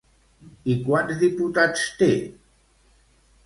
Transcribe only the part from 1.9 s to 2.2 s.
té?